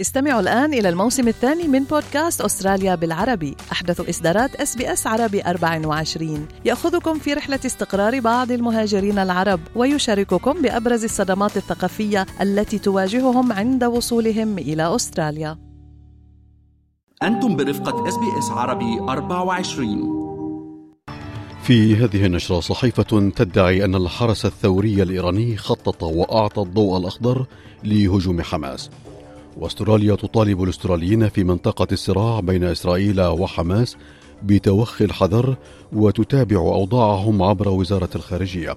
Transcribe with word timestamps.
استمعوا 0.00 0.40
الآن 0.40 0.74
إلى 0.74 0.88
الموسم 0.88 1.28
الثاني 1.28 1.68
من 1.68 1.84
بودكاست 1.84 2.40
أستراليا 2.40 2.94
بالعربي. 2.94 3.56
أحدث 3.72 4.08
إصدارات 4.08 4.54
إس 4.54 4.76
بي 4.76 4.92
إس 4.92 5.06
عربي 5.06 5.42
24 5.42 6.48
يأخذكم 6.64 7.18
في 7.18 7.34
رحلة 7.34 7.60
استقرار 7.66 8.20
بعض 8.20 8.50
المهاجرين 8.52 9.18
العرب 9.18 9.60
ويشارككم 9.76 10.62
بأبرز 10.62 11.04
الصدمات 11.04 11.56
الثقافية 11.56 12.26
التي 12.40 12.78
تواجههم 12.78 13.52
عند 13.52 13.84
وصولهم 13.84 14.58
إلى 14.58 14.94
أستراليا. 14.94 15.58
أنتم 17.22 17.56
برفقة 17.56 18.08
إس 18.08 18.16
بي 18.16 18.38
إس 18.38 18.50
عربي 18.50 19.00
24 19.00 20.20
في 21.62 21.96
هذه 21.96 22.26
النشرة 22.26 22.60
صحيفة 22.60 23.30
تدعي 23.36 23.84
أن 23.84 23.94
الحرس 23.94 24.46
الثوري 24.46 25.02
الإيراني 25.02 25.56
خطط 25.56 26.02
وأعطى 26.02 26.62
الضوء 26.62 26.96
الأخضر 26.98 27.46
لهجوم 27.84 28.42
حماس. 28.42 28.90
واستراليا 29.56 30.14
تطالب 30.14 30.62
الاستراليين 30.62 31.28
في 31.28 31.44
منطقة 31.44 31.86
الصراع 31.92 32.40
بين 32.40 32.64
إسرائيل 32.64 33.20
وحماس 33.20 33.96
بتوخي 34.42 35.04
الحذر 35.04 35.56
وتتابع 35.92 36.56
أوضاعهم 36.56 37.42
عبر 37.42 37.68
وزارة 37.68 38.08
الخارجية. 38.14 38.76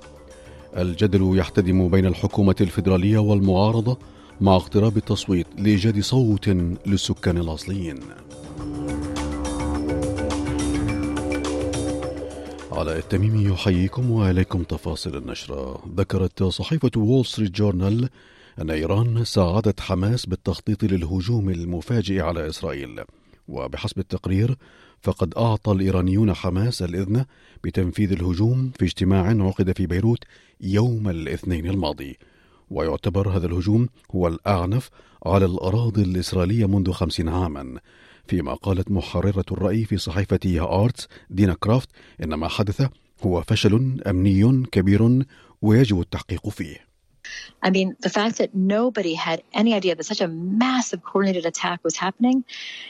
الجدل 0.78 1.38
يحتدم 1.38 1.90
بين 1.90 2.06
الحكومة 2.06 2.56
الفيدرالية 2.62 3.18
والمعارضة 3.18 3.98
مع 4.42 4.56
اقتراب 4.56 4.98
التصويت 4.98 5.48
لإيجاد 5.58 6.00
صوت 6.00 6.48
للسكان 6.86 7.38
الأصليين. 7.38 8.00
علي 12.72 12.98
التميمي 12.98 13.52
يحييكم 13.54 14.12
وإليكم 14.12 14.64
تفاصيل 14.64 15.16
النشرة 15.16 15.84
ذكرت 15.98 16.44
صحيفة 16.44 16.92
وول 16.98 17.26
ستريت 17.26 17.52
جورنال 17.52 18.10
أن 18.62 18.70
إيران 18.70 19.26
ساعدت 19.26 19.80
حماس 19.80 20.26
بالتخطيط 20.26 20.84
للهجوم 20.84 21.50
المفاجئ 21.50 22.22
على 22.22 22.50
إسرائيل. 22.50 23.04
وبحسب 23.48 24.00
التقرير 24.00 24.58
فقد 25.02 25.34
أعطى 25.38 25.72
الإيرانيون 25.72 26.34
حماس 26.34 26.82
الإذن 26.82 27.26
بتنفيذ 27.64 28.12
الهجوم 28.12 28.72
في 28.80 28.86
اجتماع 28.86 29.26
عقد 29.48 29.72
في 29.78 29.86
بيروت 29.86 30.24
يوم 30.62 31.10
الاثنين 31.10 31.70
الماضي. 31.70 32.18
ويعتبر 32.70 33.30
هذا 33.30 33.48
الهجوم 33.48 33.90
هو 34.16 34.28
الأعنف 34.28 34.90
على 35.26 35.46
الأراضي 35.46 36.02
الإسرائيلية 36.02 36.66
منذ 36.66 36.92
خمسين 36.92 37.30
عاما. 37.30 37.80
فيما 38.28 38.54
قالت 38.54 38.92
محررة 38.92 39.46
الرأي 39.52 39.86
في 39.86 39.98
صحيفة 39.98 40.40
آرتس 40.60 41.08
دينا 41.30 41.54
كرافت 41.60 41.90
إن 42.24 42.34
ما 42.34 42.48
حدث 42.48 42.88
هو 43.22 43.42
فشل 43.42 44.02
أمني 44.08 44.66
كبير 44.72 45.26
ويجب 45.62 46.00
التحقيق 46.00 46.50
فيه. 46.50 46.93
I 47.63 47.71
mean, 47.71 47.97
the 48.01 48.09
fact 48.09 48.39
that 48.39 48.55
nobody 48.55 49.15
had 49.15 49.43
any 49.53 49.75
idea 49.75 49.95
that 49.95 50.05
such 50.05 50.21
a 50.21 50.29
massive 50.29 51.03
coordinated 51.03 51.45
attack 51.47 51.81
was 51.83 51.97
happening 51.97 52.45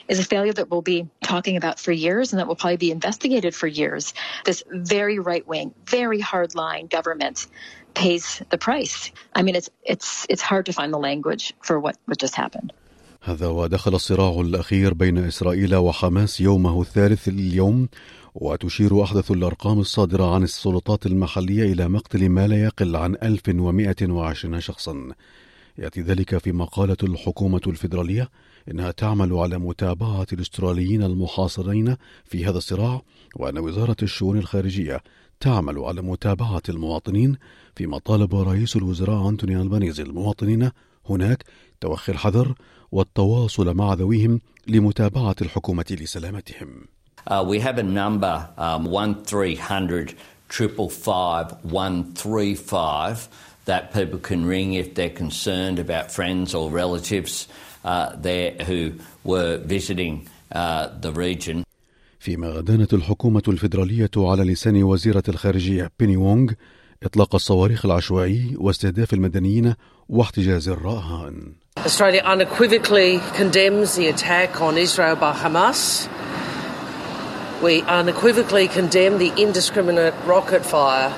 is 0.08 0.18
a 0.18 0.24
failure 0.24 0.52
that 0.52 0.70
we'll 0.70 0.82
be 0.82 1.08
talking 1.22 1.56
about 1.56 1.80
for 1.80 1.92
years 1.92 2.32
and 2.32 2.38
that 2.38 2.46
will 2.46 2.56
probably 2.56 2.76
be 2.76 2.90
investigated 2.90 3.54
for 3.54 3.66
years. 3.66 4.14
This 4.44 4.62
very 4.70 5.18
right 5.18 5.46
wing, 5.46 5.74
very 5.86 6.20
hard 6.20 6.54
line 6.54 6.86
government 6.86 7.46
pays 7.94 8.42
the 8.50 8.58
price. 8.58 9.10
I 9.34 9.42
mean, 9.42 9.56
it's, 9.56 9.70
it's, 9.82 10.26
it's 10.28 10.42
hard 10.42 10.66
to 10.66 10.72
find 10.72 10.92
the 10.92 10.98
language 10.98 11.54
for 11.62 11.80
what, 11.80 11.96
what 12.06 12.18
just 12.18 12.34
happened. 12.34 12.72
هذا 13.22 13.46
ودخل 13.46 13.94
الصراع 13.94 14.40
الأخير 14.40 14.94
بين 14.94 15.18
إسرائيل 15.18 15.74
وحماس 15.74 16.40
يومه 16.40 16.80
الثالث 16.80 17.28
اليوم 17.28 17.88
وتشير 18.35 19.03
أحدث 19.03 19.31
الأرقام 19.31 19.79
الصادرة 19.79 20.35
عن 20.35 20.43
السلطات 20.43 21.05
المحلية 21.05 21.73
إلى 21.73 21.87
مقتل 21.87 22.29
ما 22.29 22.47
لا 22.47 22.63
يقل 22.63 22.95
عن 22.95 23.15
1120 23.23 24.59
شخصا 24.61 25.11
يأتي 25.77 26.01
ذلك 26.01 26.37
فيما 26.37 26.65
قالت 26.65 27.03
الحكومة 27.03 27.61
الفيدرالية 27.67 28.29
إنها 28.71 28.91
تعمل 28.91 29.33
على 29.33 29.57
متابعة 29.57 30.27
الأستراليين 30.33 31.03
المحاصرين 31.03 31.95
في 32.25 32.45
هذا 32.45 32.57
الصراع 32.57 33.01
وأن 33.35 33.57
وزارة 33.57 33.95
الشؤون 34.03 34.37
الخارجية 34.37 35.01
تعمل 35.39 35.79
على 35.79 36.01
متابعة 36.01 36.61
المواطنين 36.69 37.37
فيما 37.75 37.97
طالب 37.97 38.35
رئيس 38.35 38.75
الوزراء 38.75 39.29
أنتوني 39.29 39.61
ألبانيزي 39.61 40.03
المواطنين 40.03 40.71
هناك 41.09 41.43
توخي 41.81 42.11
الحذر 42.11 42.55
والتواصل 42.91 43.73
مع 43.73 43.93
ذويهم 43.93 44.41
لمتابعة 44.67 45.35
الحكومة 45.41 45.85
لسلامتهم. 45.91 46.92
Uh, 47.26 47.44
we 47.46 47.60
have 47.60 47.78
a 47.78 47.82
number, 47.82 48.48
um, 48.56 48.86
1300 48.86 50.14
555 50.48 51.64
135, 51.64 53.28
that 53.66 53.92
people 53.92 54.18
can 54.18 54.46
ring 54.46 54.72
if 54.74 54.94
they're 54.94 55.10
concerned 55.10 55.78
about 55.78 56.10
friends 56.10 56.54
or 56.54 56.70
relatives 56.70 57.48
uh, 57.84 58.16
there 58.16 58.52
who 58.66 58.92
were 59.24 59.58
visiting 59.58 60.26
uh, 60.52 60.88
the 61.00 61.12
region. 61.12 61.64
فيما 62.18 62.60
دانت 62.60 62.94
الحكومة 62.94 63.42
الفيدرالية 63.48 64.10
على 64.16 64.44
لسان 64.44 64.82
وزيرة 64.82 65.22
الخارجية 65.28 65.90
بيني 65.98 66.16
وونغ 66.16 66.52
إطلاق 67.02 67.34
الصواريخ 67.34 67.84
العشوائي 67.84 68.56
واستهداف 68.58 69.14
المدنيين 69.14 69.74
واحتجاز 70.08 70.68
الرهان. 70.68 71.52
Australia 71.86 72.22
unequivocally 72.24 73.20
condemns 73.36 73.94
the 73.94 74.08
attack 74.08 74.60
on 74.60 74.76
Israel 74.76 75.16
by 75.16 75.32
Hamas. 75.32 76.08
We 77.63 77.81
unequivocally 77.83 78.67
condemn 78.67 79.19
the 79.19 79.31
indiscriminate 79.37 80.13
rocket 80.25 80.63
fire, 80.65 81.09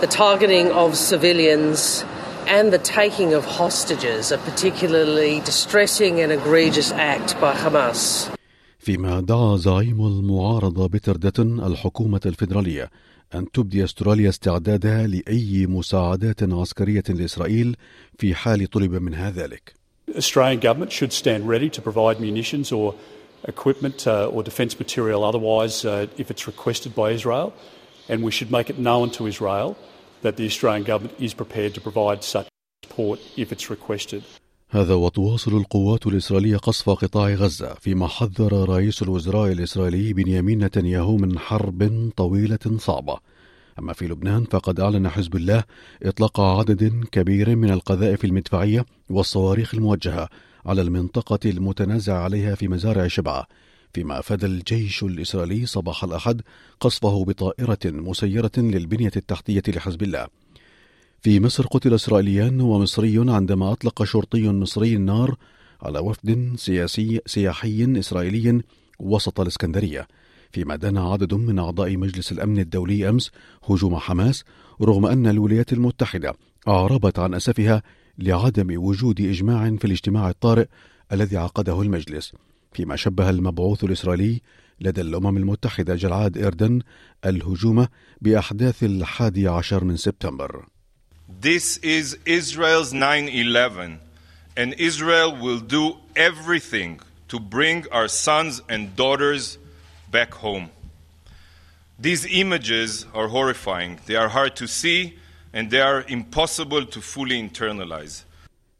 the 0.00 0.06
targeting 0.06 0.70
of 0.70 0.96
civilians, 0.96 2.04
and 2.46 2.72
the 2.72 2.78
taking 2.78 3.30
of 3.34 3.44
hostages, 3.44 4.30
a 4.30 4.38
particularly 4.38 5.40
distressing 5.40 6.20
and 6.20 6.30
egregious 6.30 6.92
act 6.92 7.40
by 7.40 7.52
Hamas. 7.52 8.30
فيما 8.78 9.20
دعا 9.20 9.56
زعيم 9.56 10.06
المعارضة 10.06 10.86
بتردة 10.88 11.66
الحكومة 11.66 12.20
الفيدرالية 12.26 12.90
أن 13.34 13.50
تبدي 13.50 13.84
أستراليا 13.84 14.28
استعدادها 14.28 15.06
لأي 15.06 15.66
مساعدات 15.66 16.42
عسكرية 16.42 17.04
لإسرائيل 17.08 17.76
في 18.18 18.34
حال 18.34 18.70
طلب 18.70 18.94
منها 18.94 19.30
ذلك. 19.30 19.74
Australian 20.16 20.60
government 20.60 20.92
should 20.92 21.12
stand 21.12 21.48
ready 21.48 21.68
to 21.68 21.82
provide 21.82 22.20
munitions 22.20 22.72
or 22.72 22.94
equipment 23.44 24.06
uh, 24.06 24.26
or 24.26 24.42
defence 24.42 24.78
material 24.78 25.24
otherwise 25.24 25.84
uh, 25.84 26.06
if 26.16 26.30
it's 26.30 26.46
requested 26.46 26.94
by 26.94 27.10
Israel, 27.10 27.52
and 28.08 28.22
we 28.22 28.30
should 28.30 28.50
make 28.50 28.70
it 28.70 28.78
known 28.78 29.10
to 29.10 29.26
Israel 29.26 29.76
that 30.22 30.36
the 30.36 30.46
Australian 30.46 30.84
government 30.84 31.14
is 31.20 31.34
prepared 31.34 31.74
to 31.74 31.80
provide 31.80 32.24
such 32.24 32.48
support 32.84 33.20
if 33.36 33.52
it's 33.52 33.70
requested. 33.70 34.22
هذا 34.70 34.94
وتواصل 34.94 35.56
القوات 35.56 36.06
الإسرائيلية 36.06 36.56
قصف 36.56 36.90
قطاع 36.90 37.34
غزة 37.34 37.74
فيما 37.74 38.06
حذر 38.06 38.68
رئيس 38.68 39.02
الوزراء 39.02 39.52
الإسرائيلي 39.52 40.12
بنيامين 40.12 40.64
نتنياهو 40.64 41.16
من 41.16 41.38
حرب 41.38 42.10
طويلة 42.16 42.78
صعبة 42.78 43.18
أما 43.78 43.92
في 43.92 44.06
لبنان 44.06 44.44
فقد 44.44 44.80
أعلن 44.80 45.08
حزب 45.08 45.36
الله 45.36 45.64
إطلاق 46.02 46.40
عدد 46.40 47.04
كبير 47.12 47.56
من 47.56 47.70
القذائف 47.70 48.24
المدفعية 48.24 48.86
والصواريخ 49.10 49.74
الموجهة 49.74 50.28
على 50.68 50.82
المنطقة 50.82 51.38
المتنازع 51.50 52.22
عليها 52.22 52.54
في 52.54 52.68
مزارع 52.68 53.08
شبعة 53.08 53.46
فيما 53.94 54.18
أفاد 54.18 54.44
الجيش 54.44 55.02
الإسرائيلي 55.02 55.66
صباح 55.66 56.04
الأحد 56.04 56.42
قصفه 56.80 57.24
بطائرة 57.24 57.78
مسيرة 57.84 58.50
للبنية 58.56 59.10
التحتية 59.16 59.62
لحزب 59.68 60.02
الله. 60.02 60.26
في 61.22 61.40
مصر 61.40 61.66
قتل 61.66 61.94
إسرائيليان 61.94 62.60
ومصري 62.60 63.30
عندما 63.30 63.72
أطلق 63.72 64.04
شرطي 64.04 64.48
مصري 64.48 64.94
النار 64.94 65.36
على 65.82 65.98
وفد 65.98 66.52
سياسي 66.56 67.20
سياحي 67.26 67.98
إسرائيلي 67.98 68.62
وسط 68.98 69.40
الإسكندرية 69.40 70.08
فيما 70.52 70.76
دان 70.76 70.98
عدد 70.98 71.34
من 71.34 71.58
أعضاء 71.58 71.96
مجلس 71.96 72.32
الأمن 72.32 72.58
الدولي 72.58 73.08
أمس 73.08 73.30
هجوم 73.70 73.96
حماس 73.96 74.44
رغم 74.82 75.06
أن 75.06 75.26
الولايات 75.26 75.72
المتحدة 75.72 76.34
أعربت 76.68 77.18
عن 77.18 77.34
أسفها 77.34 77.82
لعدم 78.18 78.84
وجود 78.84 79.20
إجماع 79.20 79.76
في 79.76 79.84
الاجتماع 79.84 80.30
الطارئ 80.30 80.66
الذي 81.12 81.36
عقده 81.36 81.82
المجلس 81.82 82.32
فيما 82.72 82.96
شبه 82.96 83.30
المبعوث 83.30 83.84
الإسرائيلي 83.84 84.40
لدى 84.80 85.00
الأمم 85.00 85.36
المتحدة 85.36 85.94
جلعاد 85.94 86.38
إيردن 86.38 86.80
الهجوم 87.26 87.86
بأحداث 88.20 88.82
الحادي 88.82 89.48
عشر 89.48 89.84
من 89.84 89.96
سبتمبر 89.96 90.64
This 91.40 91.76
is 91.82 92.16
Israel's 92.24 92.92
9-11 92.92 93.98
and 94.56 94.74
Israel 94.74 95.36
will 95.36 95.60
do 95.60 95.98
everything 96.16 97.00
to 97.28 97.38
bring 97.38 97.84
our 97.92 98.08
sons 98.08 98.62
and 98.68 98.96
daughters 98.96 99.58
back 100.10 100.32
home. 100.34 100.70
These 101.98 102.26
images 102.26 103.04
are 103.14 103.28
horrifying. 103.28 103.98
They 104.06 104.16
are 104.16 104.28
hard 104.28 104.56
to 104.56 104.66
see 104.66 105.18
and 105.54 105.70
they 105.70 105.80
are 105.80 106.02
impossible 106.08 106.84
to 106.94 107.00
fully 107.00 107.38
internalize. 107.48 108.24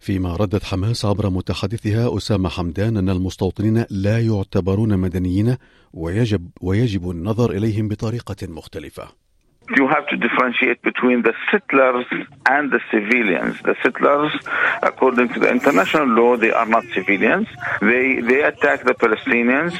فيما 0.00 0.36
ردت 0.36 0.64
حماس 0.64 1.04
عبر 1.04 1.30
متحدثها 1.30 2.16
أسامة 2.16 2.48
حمدان 2.48 2.96
أن 2.96 3.08
المستوطنين 3.08 3.84
لا 3.90 4.26
يعتبرون 4.26 4.98
مدنيين 4.98 5.56
ويجب 5.92 6.48
ويجب 6.60 7.10
النظر 7.10 7.50
إليهم 7.50 7.88
بطريقة 7.88 8.46
مختلفة. 8.46 9.08
you 9.77 9.87
have 9.87 10.05
to 10.07 10.17
differentiate 10.17 10.81
between 10.81 11.21
the 11.21 11.33
settlers 11.49 12.05
and 12.45 12.71
the 12.71 12.81
civilians. 12.91 13.61
The 13.61 13.75
settlers, 13.81 14.31
according 14.81 15.29
to 15.29 15.39
the 15.39 15.49
international 15.49 16.07
law, 16.07 16.35
they 16.35 16.51
are 16.51 16.65
not 16.65 16.83
civilians. 16.93 17.47
They 17.81 18.19
they 18.21 18.41
attack 18.43 18.83
the 18.83 18.93
Palestinians. 18.93 19.73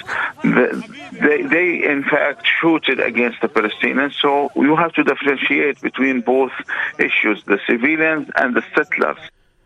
They, 0.44 1.42
they 1.56 1.68
in 1.94 2.04
fact 2.04 2.48
shooted 2.60 3.00
against 3.00 3.42
the 3.42 3.50
Palestinians. 3.50 4.14
So 4.14 4.50
you 4.56 4.76
have 4.78 4.94
to 4.94 5.04
differentiate 5.04 5.82
between 5.82 6.22
both 6.22 6.54
issues, 6.98 7.44
the 7.46 7.60
civilians 7.68 8.30
and 8.36 8.56
the 8.56 8.64
settlers. 8.76 9.20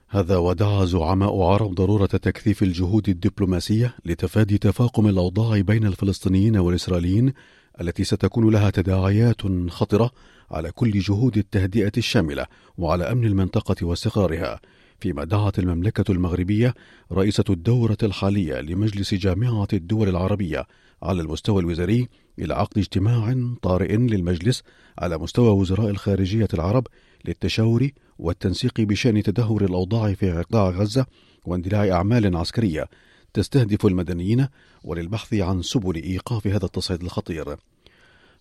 هذا 0.09 0.38
ودعا 0.38 0.85
زعماء 0.85 1.41
عرب 1.41 1.73
ضرورة 1.75 2.05
تكثيف 2.05 2.63
الجهود 2.63 3.09
الدبلوماسية 3.09 3.95
لتفادي 4.05 4.57
تفاقم 4.57 5.07
الأوضاع 5.07 5.59
بين 5.59 5.85
الفلسطينيين 5.85 6.57
والإسرائيليين 6.57 7.33
التي 7.80 8.04
ستكون 8.04 8.52
لها 8.52 8.70
تداعيات 8.70 9.42
خطرة 9.69 10.10
على 10.50 10.70
كل 10.70 10.90
جهود 10.90 11.38
التهدئة 11.38 11.92
الشاملة 11.96 12.46
وعلى 12.78 13.12
أمن 13.12 13.24
المنطقة 13.24 13.86
واستقرارها 13.86 14.60
فيما 15.00 15.24
دعت 15.24 15.58
المملكة 15.58 16.12
المغربية 16.12 16.74
رئيسة 17.12 17.44
الدورة 17.50 17.96
الحالية 18.02 18.60
لمجلس 18.60 19.14
جامعة 19.14 19.69
الدول 19.72 20.08
العربية 20.08 20.66
على 21.02 21.22
المستوى 21.22 21.60
الوزاري 21.60 22.08
إلى 22.38 22.54
عقد 22.54 22.78
اجتماع 22.78 23.36
طارئ 23.62 23.96
للمجلس 23.96 24.62
على 24.98 25.19
مستوى 25.19 25.48
وزراء 25.48 25.90
الخارجية 25.90 26.48
العرب 26.54 26.86
للتشاور 27.24 27.90
والتنسيق 28.19 28.80
بشأن 28.80 29.22
تدهور 29.22 29.64
الأوضاع 29.64 30.14
في 30.14 30.32
قطاع 30.32 30.70
غزة 30.70 31.06
واندلاع 31.44 31.90
أعمال 31.90 32.36
عسكرية. 32.36 32.88
تستهدف 33.34 33.87
المدنيين 33.87 34.49
وللبحث 34.84 35.34
عن 35.34 35.62
سبل 35.62 36.02
إيقاف 36.02 36.46
هذا 36.46 36.64
التصعيد 36.64 37.02
الخطير. 37.02 37.56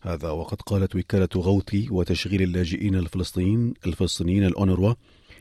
هذا 0.02 0.30
وقد 0.30 0.62
قالت 0.62 0.96
وكالة 0.96 1.30
غوثي 1.36 1.88
وتشغيل 1.92 2.42
اللاجئين 2.42 2.96
الفلسطينيين 2.96 3.74
الفلسطينيين 3.86 4.46
الأونروا 4.46 4.94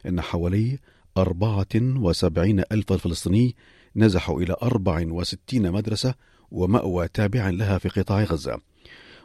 إن 0.07 0.21
حوالي 0.21 0.79
74 1.17 2.63
ألف 2.73 2.93
فلسطيني 2.93 3.57
نزحوا 3.97 4.41
إلى 4.41 4.57
64 4.63 5.73
مدرسة 5.73 6.15
ومأوى 6.51 7.09
تابع 7.09 7.49
لها 7.51 7.79
في 7.79 7.89
قطاع 7.89 8.25
غزة. 8.25 8.61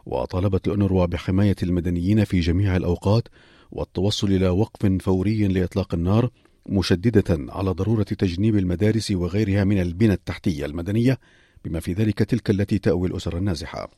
وطالبت 0.06 0.68
الأونروا 0.68 1.06
بحماية 1.06 1.56
المدنيين 1.64 2.24
في 2.24 2.40
جميع 2.40 2.76
الأوقات 2.76 3.28
والتوصل 3.72 4.28
إلى 4.28 4.50
وقف 4.50 4.86
فوري 5.02 5.48
لإطلاق 5.48 5.94
النار 5.94 6.30
مشددة 6.70 7.54
على 7.54 7.72
ضرورة 7.72 8.04
تجنيب 8.04 8.58
المدارس 8.58 9.12
وغيرها 9.12 9.64
من 9.64 9.82
البنى 9.82 10.14
التحتية 10.14 10.66
المدنية 10.66 11.20
بما 11.66 11.80
في 11.80 11.94
ذلك 11.94 12.20
تلك 12.20 12.50
التي 12.50 12.80
تأوي 12.80 13.08
الأسر 13.08 13.38
النازحة. 13.38 13.92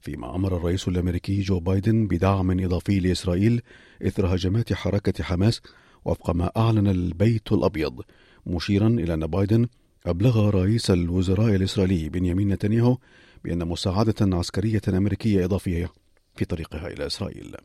فيما 0.00 0.34
أمر 0.34 0.56
الرئيس 0.56 0.88
الأمريكي 0.88 1.40
جو 1.40 1.60
بايدن 1.60 2.06
بدعم 2.06 2.60
إضافي 2.60 3.00
لإسرائيل 3.00 3.62
إثر 4.02 4.34
هجمات 4.34 4.72
حركة 4.72 5.24
حماس 5.24 5.60
وفق 6.04 6.30
ما 6.30 6.50
أعلن 6.56 6.86
البيت 6.86 7.52
الأبيض 7.52 8.00
مشيرا 8.46 8.88
إلى 8.88 9.14
أن 9.14 9.26
بايدن 9.26 9.66
أبلغ 10.06 10.50
رئيس 10.50 10.90
الوزراء 10.90 11.54
الإسرائيلي 11.54 12.08
بنيامين 12.08 12.48
نتنياهو 12.48 12.98
بأن 13.44 13.68
مساعدة 13.68 14.36
عسكرية 14.36 14.80
أمريكية 14.88 15.44
إضافية 15.44 15.92
في 16.36 16.44
طريقها 16.44 16.88
إلى 16.88 17.06
إسرائيل. 17.06 17.56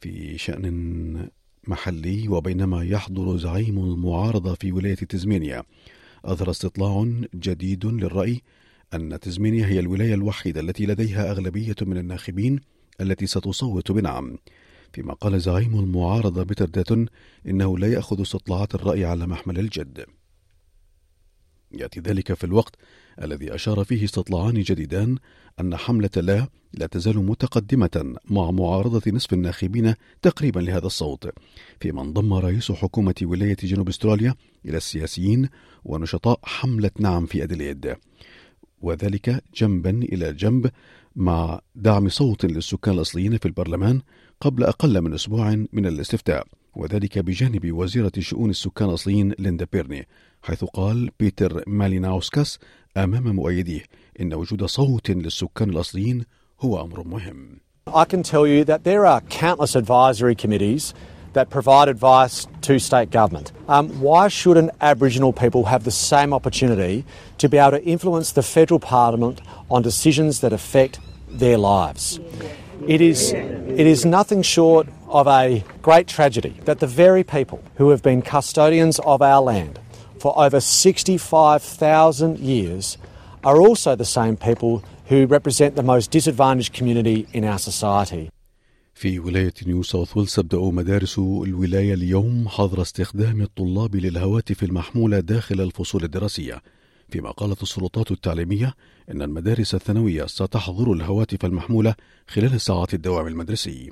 في 0.00 0.38
شأن 0.38 0.64
محلي 1.68 2.28
وبينما 2.28 2.84
يحضر 2.84 3.36
زعيم 3.36 3.78
المعارضة 3.78 4.54
في 4.54 4.72
ولاية 4.72 4.94
تزمينيا. 4.94 5.62
أظهر 6.24 6.50
استطلاع 6.50 7.06
جديد 7.34 7.86
للرأي 7.86 8.42
أن 8.94 9.20
تزمينيا 9.20 9.66
هي 9.66 9.78
الولاية 9.78 10.14
الوحيدة 10.14 10.60
التي 10.60 10.86
لديها 10.86 11.30
أغلبية 11.30 11.76
من 11.82 11.96
الناخبين 11.98 12.60
التي 13.00 13.26
ستصوت 13.26 13.92
بنعم. 13.92 14.38
فيما 14.92 15.14
قال 15.14 15.40
زعيم 15.40 15.78
المعارضة 15.78 16.42
بيتر 16.42 16.64
داتون 16.64 17.06
إنه 17.46 17.78
لا 17.78 17.92
يأخذ 17.92 18.22
استطلاعات 18.22 18.74
الرأي 18.74 19.04
على 19.04 19.26
محمل 19.26 19.58
الجد. 19.58 20.06
يأتي 21.72 22.00
ذلك 22.00 22.32
في 22.32 22.44
الوقت 22.44 22.74
الذي 23.22 23.54
أشار 23.54 23.84
فيه 23.84 24.04
استطلاعان 24.04 24.60
جديدان 24.62 25.18
أن 25.60 25.76
حملة 25.76 26.10
لا 26.16 26.48
لا 26.72 26.86
تزال 26.86 27.16
متقدمة 27.18 28.14
مع 28.24 28.50
معارضة 28.50 29.02
نصف 29.12 29.32
الناخبين 29.32 29.94
تقريبا 30.22 30.60
لهذا 30.60 30.86
الصوت 30.86 31.32
فيما 31.80 32.02
انضم 32.02 32.34
رئيس 32.34 32.72
حكومة 32.72 33.14
ولاية 33.22 33.56
جنوب 33.62 33.88
استراليا 33.88 34.34
إلى 34.64 34.76
السياسيين 34.76 35.48
ونشطاء 35.84 36.40
حملة 36.42 36.90
نعم 36.98 37.26
في 37.26 37.42
أدليد 37.42 37.96
وذلك 38.82 39.42
جنبا 39.54 39.90
إلى 39.90 40.32
جنب 40.32 40.70
مع 41.16 41.60
دعم 41.74 42.08
صوت 42.08 42.44
للسكان 42.44 42.94
الأصليين 42.94 43.38
في 43.38 43.46
البرلمان 43.46 44.00
قبل 44.40 44.64
أقل 44.64 45.00
من 45.00 45.14
أسبوع 45.14 45.64
من 45.72 45.86
الاستفتاء. 45.86 46.46
وذلك 46.76 47.18
بجانب 47.18 47.72
وزيرة 47.72 48.12
شؤون 48.18 48.50
السكان 48.50 48.88
الأصليين 48.88 49.34
ليندا 49.38 49.66
بيرني 49.72 50.08
حيث 50.42 50.64
قال 50.64 51.10
بيتر 51.20 51.62
ماليناوسكاس 51.66 52.58
أمام 52.96 53.36
مؤيديه 53.36 53.82
إن 54.20 54.34
وجود 54.34 54.64
صوت 54.64 55.10
للسكان 55.10 55.70
الأصليين 55.70 56.24
هو 56.60 56.80
أمر 56.80 57.02
مهم. 57.02 57.60
I 57.94 58.04
can 58.04 58.22
tell 58.22 58.46
you 58.46 58.64
that 58.64 58.82
there 58.82 59.06
are 59.06 59.20
countless 59.20 59.76
advisory 59.76 60.34
committees 60.34 60.92
that 61.34 61.50
provide 61.50 61.88
advice 61.88 62.46
to 62.62 62.78
state 62.78 63.10
government. 63.10 63.52
Um, 63.68 63.88
why 64.00 64.28
shouldn't 64.28 64.70
Aboriginal 64.80 65.32
people 65.32 65.64
have 65.66 65.84
the 65.84 65.90
same 65.90 66.32
opportunity 66.32 67.04
to 67.38 67.48
be 67.48 67.58
able 67.58 67.78
to 67.78 67.84
influence 67.84 68.32
the 68.32 68.42
federal 68.42 68.80
parliament 68.80 69.40
on 69.70 69.82
decisions 69.82 70.40
that 70.40 70.52
affect 70.52 70.98
their 71.28 71.58
lives? 71.58 72.18
It 72.86 73.00
is, 73.00 73.32
it 73.32 73.86
is 73.86 74.04
nothing 74.04 74.42
short 74.42 74.86
of 75.08 75.26
a 75.26 75.64
great 75.82 76.06
tragedy 76.06 76.54
that 76.64 76.78
the 76.78 76.86
very 76.86 77.24
people 77.24 77.60
who 77.76 77.90
have 77.90 78.02
been 78.02 78.22
custodians 78.22 78.98
of 79.00 79.22
our 79.22 79.42
land 79.42 79.78
for 80.20 80.38
over 80.38 80.60
65,000 80.60 82.38
years 82.38 82.98
are 83.42 83.60
also 83.60 83.96
the 83.96 84.04
same 84.04 84.36
people 84.36 84.84
who 85.06 85.26
represent 85.26 85.74
the 85.76 85.82
most 85.82 86.10
disadvantaged 86.10 86.72
community 86.72 87.26
in 87.32 87.44
our 87.44 87.58
society. 87.58 88.30
في 88.94 89.18
ولاية 89.18 89.52
نيو 89.66 89.82
ساوث 89.82 90.16
ويلز 90.16 90.34
تبدأ 90.34 90.58
مدارس 90.58 91.18
الولاية 91.18 91.94
اليوم 91.94 92.48
حظر 92.48 92.82
استخدام 92.82 93.42
الطلاب 93.42 93.96
للهواتف 93.96 94.62
المحمولة 94.62 95.20
داخل 95.20 95.60
الفصول 95.60 96.04
الدراسية 96.04 96.62
فيما 97.08 97.30
قالت 97.30 97.62
السلطات 97.62 98.10
التعليمية 98.10 98.74
أن 99.10 99.22
المدارس 99.22 99.74
الثانوية 99.74 100.26
ستحظر 100.26 100.92
الهواتف 100.92 101.44
المحمولة 101.44 101.94
خلال 102.28 102.54
ساعات 102.54 102.94
الدوام 102.94 103.26
المدرسي 103.26 103.90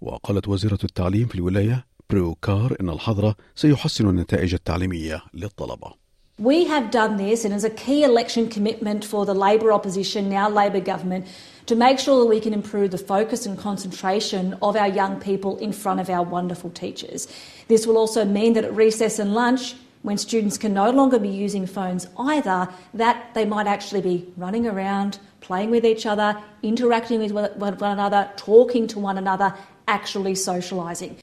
وقالت 0.00 0.48
وزيرة 0.48 0.78
التعليم 0.84 1.26
في 1.26 1.34
الولاية 1.34 1.86
برو 2.10 2.34
كار 2.34 2.76
أن 2.80 2.88
الحظر 2.88 3.34
سيحسن 3.54 4.08
النتائج 4.08 4.54
التعليمية 4.54 5.22
للطلبة 5.34 6.02
We 6.38 6.64
have 6.64 6.90
done 6.90 7.18
this, 7.18 7.44
and 7.44 7.54
as 7.54 7.62
a 7.62 7.70
key 7.70 8.02
election 8.04 8.48
commitment 8.48 9.04
for 9.04 9.26
the 9.26 9.34
Labor 9.34 9.70
opposition, 9.70 10.28
now 10.28 10.48
Labor 10.48 10.80
government, 10.80 11.26
to 11.66 11.76
make 11.76 11.98
sure 11.98 12.18
that 12.20 12.30
we 12.34 12.40
can 12.40 12.54
improve 12.54 12.90
the 12.90 12.98
focus 12.98 13.46
and 13.46 13.56
concentration 13.56 14.56
of 14.62 14.74
our 14.74 14.88
young 14.88 15.20
people 15.20 15.58
in 15.58 15.72
front 15.72 16.00
of 16.00 16.08
our 16.08 16.24
wonderful 16.24 16.70
teachers. 16.70 17.28
This 17.68 17.86
will 17.86 17.98
also 17.98 18.24
mean 18.24 18.54
that 18.54 18.64
at 18.64 18.74
recess 18.74 19.18
and 19.18 19.34
lunch, 19.34 19.74
when 20.02 20.18
students 20.18 20.56
can 20.58 20.74
no 20.74 20.90
longer 20.90 21.18
be 21.18 21.28
using 21.28 21.66
phones 21.66 22.06
either, 22.18 22.68
that 23.02 23.16
they 23.34 23.44
might 23.44 23.66
actually 23.66 24.02
be 24.02 24.16
running 24.36 24.66
around, 24.66 25.18
playing 25.40 25.70
with 25.70 25.84
each 25.84 26.04
other, 26.06 26.30
interacting 26.62 27.18
with 27.20 27.32
one 27.32 27.92
another, 27.98 28.22
talking 28.36 28.86
to 28.92 28.98
one 28.98 29.18
another, 29.18 29.54
actually 29.86 30.34
socialising. 30.34 31.14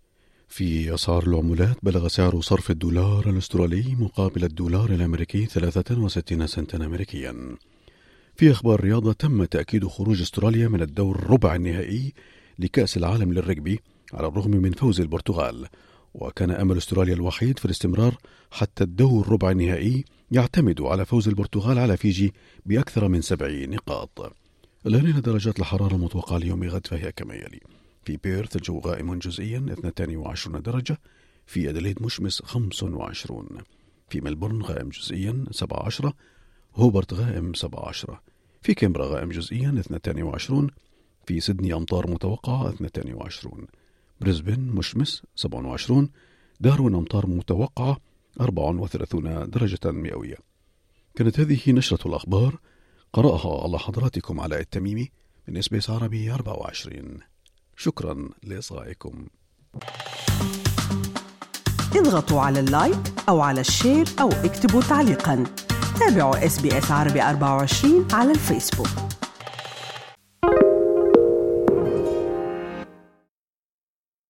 في 0.49 0.93
أسعار 0.93 1.23
العملات 1.27 1.77
بلغ 1.83 2.07
سعر 2.07 2.41
صرف 2.41 2.71
الدولار 2.71 3.29
الأسترالي 3.29 3.95
مقابل 3.99 4.43
الدولار 4.43 4.89
الأمريكي 4.89 5.45
63 5.45 6.47
سنتا 6.47 6.77
أمريكيا 6.77 7.35
في 8.35 8.51
أخبار 8.51 8.79
الرياضة 8.79 9.13
تم 9.13 9.45
تأكيد 9.45 9.87
خروج 9.87 10.21
أستراليا 10.21 10.67
من 10.67 10.81
الدور 10.81 11.15
الربع 11.15 11.55
النهائي 11.55 12.13
لكأس 12.59 12.97
العالم 12.97 13.33
للرجبي 13.33 13.79
على 14.13 14.27
الرغم 14.27 14.51
من 14.51 14.71
فوز 14.71 15.01
البرتغال 15.01 15.67
وكان 16.13 16.51
أمل 16.51 16.77
أستراليا 16.77 17.13
الوحيد 17.13 17.59
في 17.59 17.65
الاستمرار 17.65 18.17
حتى 18.51 18.83
الدور 18.83 19.29
ربع 19.29 19.51
النهائي 19.51 20.05
يعتمد 20.31 20.81
على 20.81 21.05
فوز 21.05 21.27
البرتغال 21.27 21.79
على 21.79 21.97
فيجي 21.97 22.33
بأكثر 22.65 23.07
من 23.07 23.21
70 23.21 23.69
نقاط. 23.69 24.35
الآن 24.85 25.21
درجات 25.21 25.59
الحرارة 25.59 25.95
المتوقعة 25.95 26.37
ليوم 26.37 26.63
غد 26.63 26.87
فهي 26.87 27.11
كما 27.11 27.33
يلي. 27.35 27.59
في 28.03 28.17
بيرث 28.17 28.55
الجو 28.55 28.79
غائم 28.79 29.19
جزئيا 29.19 29.65
22 29.87 30.61
درجة. 30.61 30.97
في 31.49 31.69
أدليد 31.69 32.03
مشمس 32.03 32.41
25 32.41 33.47
في 34.09 34.21
ملبورن 34.21 34.61
غائم 34.61 34.89
جزئيا 34.89 35.45
17 35.51 36.13
هوبرت 36.75 37.13
غائم 37.13 37.53
17 37.53 38.19
في 38.61 38.73
كامبرا 38.73 39.05
غائم 39.05 39.29
جزئيا 39.29 39.69
22 39.79 40.69
في 41.25 41.39
سيدني 41.39 41.73
أمطار 41.73 42.11
متوقعة 42.11 42.69
22 42.69 43.67
بريسبن 44.21 44.59
مشمس 44.59 45.23
27 45.35 46.09
داروين 46.59 46.95
أمطار 46.95 47.27
متوقعة 47.27 47.97
34 48.41 49.49
درجة 49.49 49.91
مئوية. 49.91 50.37
كانت 51.15 51.39
هذه 51.39 51.59
نشرة 51.67 52.07
الأخبار. 52.07 52.59
قرأها 53.13 53.63
على 53.63 53.79
حضراتكم 53.79 54.39
علي 54.39 54.59
التميمي 54.59 55.11
من 55.47 55.57
إس 55.57 55.65
بي 55.65 55.81
إس 55.81 55.89
عربي 55.89 56.31
24 56.31 57.19
شكرا 57.77 58.29
لإصغائكم. 58.43 59.27
اضغطوا 61.95 62.41
على 62.41 62.59
ال 62.59 62.70
like 62.70 63.13
أو 63.29 63.41
على 63.41 63.61
ال 63.61 63.68
share 63.68 64.05
أو 64.21 64.29
اكتبوا 64.29 64.81
تعليقا. 64.81 65.43
تابعوا 65.99 66.45
إس 66.45 66.61
بي 66.61 66.77
إس 66.77 66.91
عربي 66.91 67.21
24 67.21 68.07
على 68.13 68.31
الفيسبوك. 68.31 69.08